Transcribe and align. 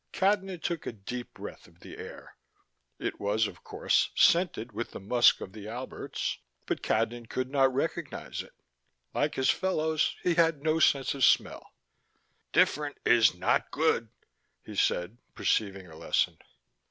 Cadnan 0.13 0.59
took 0.61 0.87
a 0.87 0.91
deep 0.91 1.31
breath 1.35 1.67
of 1.67 1.81
the 1.81 1.95
air. 1.99 2.35
It 2.97 3.19
was, 3.19 3.45
of 3.45 3.63
course, 3.63 4.09
scented 4.15 4.71
with 4.71 4.89
the 4.93 4.99
musk 4.99 5.41
of 5.41 5.53
the 5.53 5.67
Alberts, 5.67 6.39
but 6.65 6.81
Cadnan 6.81 7.29
could 7.29 7.51
not 7.51 7.71
recognize 7.71 8.41
it: 8.41 8.55
like 9.13 9.35
his 9.35 9.51
fellows, 9.51 10.15
he 10.23 10.33
had 10.33 10.63
no 10.63 10.79
sense 10.79 11.13
of 11.13 11.23
smell. 11.23 11.67
"Different 12.51 12.97
is 13.05 13.35
not 13.35 13.69
good," 13.69 14.09
he 14.65 14.75
said, 14.75 15.19
perceiving 15.35 15.85
a 15.85 15.95
lesson. 15.95 16.39